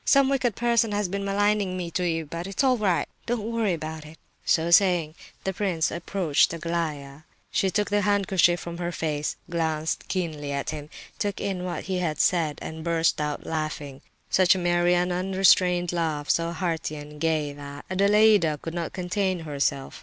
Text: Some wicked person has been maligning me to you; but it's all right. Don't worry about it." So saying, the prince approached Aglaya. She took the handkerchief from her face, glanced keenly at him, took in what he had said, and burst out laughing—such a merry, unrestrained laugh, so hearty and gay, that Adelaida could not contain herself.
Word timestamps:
Some 0.03 0.29
wicked 0.29 0.55
person 0.55 0.93
has 0.93 1.07
been 1.07 1.23
maligning 1.23 1.77
me 1.77 1.91
to 1.91 2.03
you; 2.03 2.25
but 2.25 2.47
it's 2.47 2.63
all 2.63 2.75
right. 2.79 3.07
Don't 3.27 3.51
worry 3.51 3.73
about 3.73 4.03
it." 4.03 4.17
So 4.43 4.71
saying, 4.71 5.13
the 5.43 5.53
prince 5.53 5.91
approached 5.91 6.51
Aglaya. 6.53 7.21
She 7.51 7.69
took 7.69 7.91
the 7.91 8.01
handkerchief 8.01 8.59
from 8.59 8.79
her 8.79 8.91
face, 8.91 9.35
glanced 9.47 10.07
keenly 10.07 10.51
at 10.51 10.71
him, 10.71 10.89
took 11.19 11.39
in 11.39 11.65
what 11.65 11.83
he 11.83 11.99
had 11.99 12.19
said, 12.19 12.57
and 12.63 12.83
burst 12.83 13.21
out 13.21 13.45
laughing—such 13.45 14.55
a 14.55 14.57
merry, 14.57 14.95
unrestrained 14.95 15.93
laugh, 15.93 16.31
so 16.31 16.51
hearty 16.51 16.95
and 16.95 17.21
gay, 17.21 17.53
that 17.53 17.85
Adelaida 17.91 18.57
could 18.59 18.73
not 18.73 18.93
contain 18.93 19.41
herself. 19.41 19.99